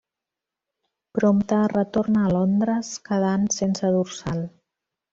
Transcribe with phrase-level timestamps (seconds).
[1.17, 4.47] Prompte retorna a Londres, quedant sense dorsal.